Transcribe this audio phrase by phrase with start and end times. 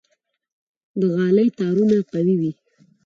[0.99, 2.51] د غالۍ تارونه قوي وي.